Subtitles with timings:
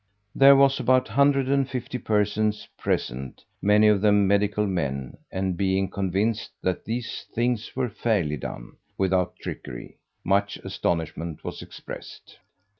[0.33, 6.85] There was about 150 persons present, many of them medical men; and being convinced that
[6.85, 12.39] these things were fairly done, without trickery, much astonishment was expressed.